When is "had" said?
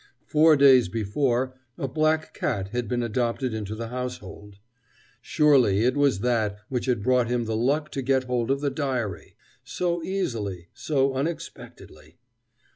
2.69-2.87, 6.87-7.03